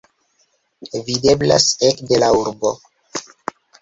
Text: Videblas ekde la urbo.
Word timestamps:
Videblas 1.09 1.67
ekde 1.91 2.21
la 2.25 2.31
urbo. 2.41 2.73